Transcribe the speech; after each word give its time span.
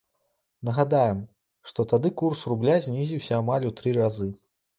Нагадаем, 0.69 1.19
што 1.71 1.85
тады 1.91 2.11
курс 2.23 2.41
рубля 2.53 2.79
знізіўся 2.87 3.37
амаль 3.43 3.69
у 3.71 3.75
тры 3.83 3.95
разы. 4.01 4.33